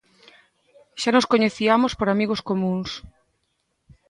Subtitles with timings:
[1.01, 2.89] Xa nos coñeciamos por amigos comúns.